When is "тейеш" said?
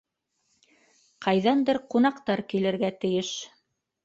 3.05-3.31